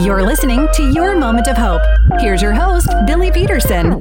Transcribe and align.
You're 0.00 0.22
listening 0.22 0.68
to 0.74 0.92
Your 0.92 1.16
Moment 1.16 1.48
of 1.48 1.56
Hope. 1.56 1.82
Here's 2.20 2.40
your 2.40 2.52
host, 2.52 2.88
Billy 3.04 3.32
Peterson. 3.32 3.98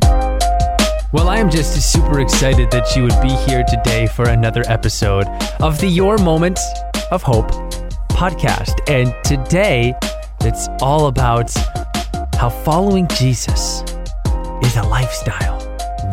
Well, 1.12 1.28
I 1.28 1.38
am 1.38 1.50
just 1.50 1.92
super 1.92 2.20
excited 2.20 2.70
that 2.70 2.96
you 2.96 3.02
would 3.02 3.20
be 3.20 3.30
here 3.30 3.64
today 3.68 4.06
for 4.06 4.30
another 4.30 4.64
episode 4.68 5.26
of 5.60 5.82
the 5.82 5.88
Your 5.88 6.20
Moment 6.20 6.60
of 7.10 7.24
Hope 7.24 7.50
podcast. 8.10 8.80
And 8.88 9.12
today, 9.24 9.96
it's 10.42 10.68
all 10.84 11.08
about 11.08 11.52
how 12.36 12.50
following 12.64 13.08
Jesus 13.08 13.82
is 14.62 14.76
a 14.76 14.84
lifestyle. 14.84 15.60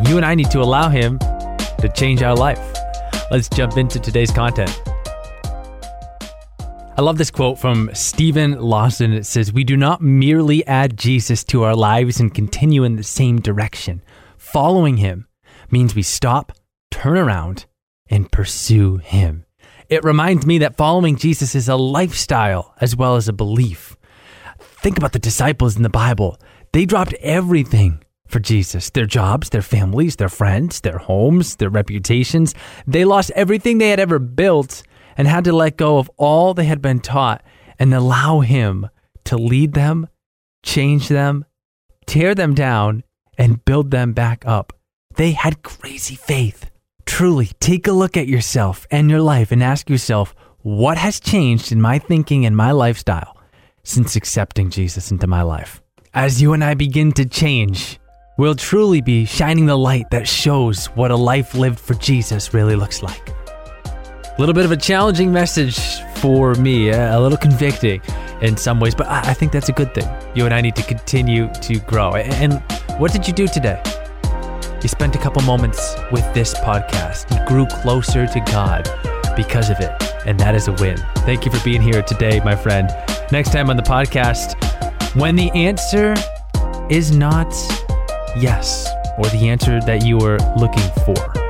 You 0.07 0.17
and 0.17 0.25
I 0.25 0.33
need 0.33 0.49
to 0.49 0.61
allow 0.61 0.89
Him 0.89 1.19
to 1.19 1.91
change 1.95 2.23
our 2.23 2.35
life. 2.35 2.73
Let's 3.29 3.49
jump 3.49 3.77
into 3.77 3.99
today's 3.99 4.31
content. 4.31 4.81
I 6.97 7.01
love 7.01 7.17
this 7.17 7.29
quote 7.29 7.59
from 7.59 7.89
Stephen 7.93 8.57
Lawson. 8.57 9.11
It 9.11 9.25
says, 9.25 9.51
We 9.51 9.65
do 9.65 9.75
not 9.75 10.01
merely 10.01 10.65
add 10.65 10.95
Jesus 10.95 11.43
to 11.45 11.63
our 11.63 11.75
lives 11.75 12.21
and 12.21 12.33
continue 12.33 12.85
in 12.85 12.95
the 12.95 13.03
same 13.03 13.41
direction. 13.41 14.01
Following 14.37 14.95
him 14.95 15.27
means 15.69 15.93
we 15.93 16.03
stop, 16.03 16.53
turn 16.91 17.17
around, 17.17 17.65
and 18.07 18.31
pursue 18.31 18.95
him. 18.95 19.43
It 19.89 20.05
reminds 20.05 20.45
me 20.45 20.59
that 20.59 20.77
following 20.77 21.17
Jesus 21.17 21.53
is 21.53 21.67
a 21.67 21.75
lifestyle 21.75 22.73
as 22.79 22.95
well 22.95 23.17
as 23.17 23.27
a 23.27 23.33
belief. 23.33 23.97
Think 24.57 24.97
about 24.97 25.11
the 25.11 25.19
disciples 25.19 25.75
in 25.75 25.83
the 25.83 25.89
Bible. 25.89 26.39
They 26.71 26.85
dropped 26.85 27.13
everything 27.15 28.05
for 28.25 28.39
Jesus 28.39 28.89
their 28.91 29.05
jobs, 29.05 29.49
their 29.49 29.61
families, 29.61 30.15
their 30.15 30.29
friends, 30.29 30.79
their 30.79 30.99
homes, 30.99 31.57
their 31.57 31.69
reputations. 31.69 32.55
They 32.87 33.03
lost 33.03 33.31
everything 33.35 33.79
they 33.79 33.89
had 33.89 33.99
ever 33.99 34.17
built 34.17 34.83
and 35.17 35.27
had 35.27 35.43
to 35.45 35.53
let 35.53 35.77
go 35.77 35.97
of 35.97 36.09
all 36.17 36.53
they 36.53 36.65
had 36.65 36.81
been 36.81 36.99
taught 36.99 37.43
and 37.79 37.93
allow 37.93 38.39
Him 38.41 38.89
to 39.25 39.37
lead 39.37 39.73
them, 39.73 40.07
change 40.63 41.07
them, 41.07 41.45
tear 42.05 42.35
them 42.35 42.53
down, 42.53 43.03
and 43.37 43.63
build 43.65 43.91
them 43.91 44.13
back 44.13 44.43
up. 44.45 44.73
They 45.15 45.31
had 45.31 45.63
crazy 45.63 46.15
faith. 46.15 46.69
Truly, 47.05 47.51
take 47.59 47.87
a 47.87 47.91
look 47.91 48.17
at 48.17 48.27
yourself 48.27 48.87
and 48.91 49.09
your 49.09 49.21
life 49.21 49.51
and 49.51 49.63
ask 49.63 49.89
yourself, 49.89 50.35
what 50.61 50.97
has 50.97 51.19
changed 51.19 51.71
in 51.71 51.81
my 51.81 51.99
thinking 51.99 52.45
and 52.45 52.57
my 52.57 52.71
lifestyle 52.71 53.37
since 53.83 54.15
accepting 54.15 54.69
Jesus 54.71 55.11
into 55.11 55.27
my 55.27 55.43
life? 55.43 55.81
As 56.13 56.41
you 56.41 56.53
and 56.53 56.63
I 56.63 56.73
begin 56.73 57.11
to 57.13 57.25
change, 57.25 57.99
we'll 58.37 58.55
truly 58.55 59.01
be 59.01 59.25
shining 59.25 59.67
the 59.67 59.77
light 59.77 60.09
that 60.11 60.27
shows 60.27 60.87
what 60.87 61.11
a 61.11 61.15
life 61.15 61.53
lived 61.53 61.79
for 61.79 61.93
Jesus 61.93 62.53
really 62.53 62.75
looks 62.75 63.03
like. 63.03 63.34
A 64.37 64.41
little 64.41 64.53
bit 64.53 64.65
of 64.65 64.71
a 64.71 64.77
challenging 64.77 65.31
message 65.31 66.01
for 66.15 66.55
me, 66.55 66.89
a 66.89 67.17
little 67.17 67.37
convicting 67.37 68.01
in 68.41 68.57
some 68.57 68.81
ways, 68.81 68.93
but 68.93 69.07
I 69.07 69.33
think 69.33 69.53
that's 69.53 69.69
a 69.69 69.71
good 69.71 69.93
thing. 69.93 70.05
You 70.35 70.43
and 70.43 70.53
I 70.53 70.59
need 70.59 70.75
to 70.75 70.83
continue 70.83 71.47
to 71.61 71.79
grow. 71.79 72.15
And 72.15 72.61
what 72.97 73.13
did 73.13 73.25
you 73.27 73.33
do 73.33 73.47
today? 73.47 73.81
You 74.81 74.89
spent 74.89 75.15
a 75.15 75.19
couple 75.19 75.41
moments 75.43 75.95
with 76.11 76.25
this 76.33 76.53
podcast. 76.55 77.31
You 77.31 77.47
grew 77.47 77.65
closer 77.81 78.27
to 78.27 78.39
God 78.41 78.89
because 79.37 79.69
of 79.69 79.79
it, 79.79 79.91
and 80.25 80.37
that 80.41 80.53
is 80.53 80.67
a 80.67 80.73
win. 80.73 80.97
Thank 81.19 81.45
you 81.45 81.51
for 81.51 81.63
being 81.63 81.81
here 81.81 82.01
today, 82.01 82.41
my 82.43 82.57
friend. 82.57 82.89
Next 83.31 83.53
time 83.53 83.69
on 83.69 83.77
the 83.77 83.83
podcast, 83.83 84.61
when 85.15 85.37
the 85.37 85.49
answer 85.51 86.13
is 86.89 87.15
not 87.15 87.53
yes, 88.37 88.89
or 89.17 89.27
the 89.29 89.47
answer 89.47 89.79
that 89.79 90.05
you 90.05 90.17
were 90.17 90.39
looking 90.57 90.89
for. 91.05 91.44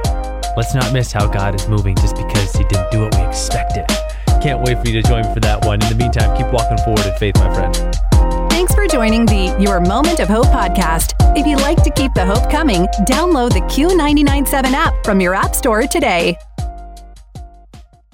Let's 0.58 0.73
not 0.73 0.94
miss 0.94 1.11
how 1.11 1.28
God 1.28 1.53
is 1.56 1.67
moving 1.67 1.95
just 1.95 2.16
because 2.16 2.53
He 2.53 2.64
didn't 2.64 2.89
do 2.92 3.02
what 3.02 3.16
we 3.16 3.23
expected. 3.25 3.86
Can't 4.42 4.61
wait 4.61 4.80
for 4.80 4.88
you 4.88 5.02
to 5.02 5.08
join 5.08 5.28
me 5.28 5.34
for 5.34 5.39
that 5.42 5.66
one. 5.66 5.81
In 5.81 5.89
the 5.89 5.95
meantime, 5.95 6.36
keep 6.38 6.48
walking 6.53 6.78
forward 6.80 7.06
in 7.06 7.17
faith, 7.17 7.36
my 7.38 7.53
friend. 7.53 7.75
Thanks 8.50 8.73
for 8.73 8.88
joining 8.88 9.26
the 9.26 9.58
Your 9.59 9.81
Moment 9.81 10.20
of 10.20 10.30
Hope 10.30 10.48
podcast. 10.48 11.14
If 11.38 11.45
you'd 11.45 11.61
like 11.61 11.83
to 11.83 11.89
keep 11.89 12.14
the 12.14 12.26
hope 12.26 12.50
coming, 12.50 12.86
download 13.06 13.53
the 13.53 13.61
Q997 13.61 14.71
app 14.71 14.94
from 15.04 15.20
your 15.20 15.36
App 15.36 15.55
Store 15.55 15.88
today. 15.88 16.38